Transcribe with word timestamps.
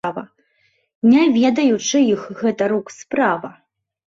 Не 1.11 1.25
ведаю 1.35 1.75
чыіх 1.89 2.21
гэта 2.41 2.63
рук 2.73 2.87
справа. 2.97 3.55